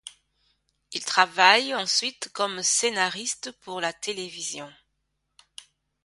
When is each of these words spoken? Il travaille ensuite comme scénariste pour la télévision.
Il 0.93 1.05
travaille 1.05 1.75
ensuite 1.75 2.29
comme 2.33 2.63
scénariste 2.63 3.51
pour 3.61 3.79
la 3.79 3.93
télévision. 3.93 4.67